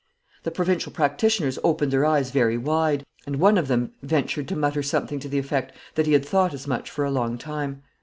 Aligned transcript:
The 0.41 0.49
provincial 0.49 0.91
practitioners 0.91 1.59
opened 1.63 1.93
their 1.93 2.07
eyes 2.07 2.31
very 2.31 2.57
wide; 2.57 3.05
and 3.27 3.35
one 3.35 3.55
of 3.55 3.67
them 3.67 3.91
ventured 4.01 4.47
to 4.47 4.55
mutter 4.55 4.81
something 4.81 5.19
to 5.19 5.29
the 5.29 5.37
effect 5.37 5.73
that 5.93 6.07
he 6.07 6.13
had 6.13 6.25
thought 6.25 6.55
as 6.55 6.65
much 6.65 6.89
for 6.89 7.05
a 7.05 7.11
long 7.11 7.37
time. 7.37 7.83